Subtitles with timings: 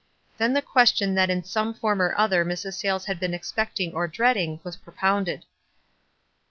[0.39, 2.73] Then the question that in some form or other Mrs.
[2.73, 5.45] Sayles had been expecting or dreading, was propounded.